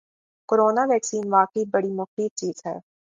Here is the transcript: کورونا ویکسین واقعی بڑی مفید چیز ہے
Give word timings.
کورونا 0.49 0.83
ویکسین 0.89 1.25
واقعی 1.33 1.63
بڑی 1.73 1.91
مفید 1.99 2.31
چیز 2.39 2.57
ہے 2.65 2.77